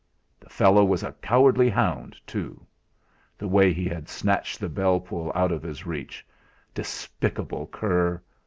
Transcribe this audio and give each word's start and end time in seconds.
The 0.39 0.49
fellow 0.49 0.83
was 0.83 1.03
a 1.03 1.11
cowardly 1.21 1.69
hound, 1.69 2.15
too! 2.25 2.65
The 3.37 3.47
way 3.47 3.71
he 3.71 3.87
had 3.87 4.09
snatched 4.09 4.59
the 4.59 4.67
bell 4.67 4.99
pull 4.99 5.31
out 5.35 5.51
of 5.51 5.61
his 5.61 5.85
reach 5.85 6.25
despicable 6.73 7.67
cur! 7.67 8.19